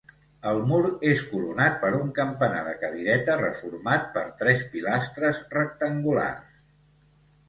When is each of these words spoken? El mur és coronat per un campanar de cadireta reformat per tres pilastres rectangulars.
El 0.51 0.59
mur 0.69 0.77
és 1.09 1.19
coronat 1.33 1.75
per 1.83 1.91
un 1.97 2.07
campanar 2.19 2.63
de 2.67 2.73
cadireta 2.83 3.35
reformat 3.41 4.07
per 4.15 4.23
tres 4.39 4.63
pilastres 4.71 5.43
rectangulars. 5.57 6.57